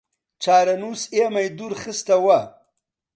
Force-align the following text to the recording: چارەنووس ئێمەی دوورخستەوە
چارەنووس 0.43 1.01
ئێمەی 1.15 1.49
دوورخستەوە 1.57 2.39